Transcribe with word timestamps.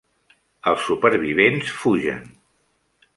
Els 0.71 0.85
supervivents 0.87 1.69
fugen. 1.83 2.25